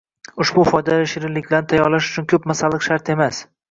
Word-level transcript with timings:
Ushbu 0.45 0.63
foydali 0.69 1.11
shirinlikni 1.13 1.61
tayyorlash 1.69 2.11
uchun 2.13 2.31
ko‘p 2.35 2.53
masalliq 2.55 2.91
shart 2.93 3.19
emas 3.19 3.49